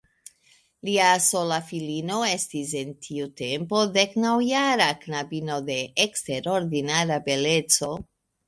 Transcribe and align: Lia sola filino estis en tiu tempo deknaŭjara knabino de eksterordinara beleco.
Lia 0.87 1.09
sola 1.25 1.59
filino 1.67 2.21
estis 2.29 2.71
en 2.81 2.95
tiu 3.09 3.27
tempo 3.43 3.83
deknaŭjara 3.99 4.89
knabino 5.05 5.61
de 5.71 5.79
eksterordinara 6.07 7.21
beleco. 7.29 7.93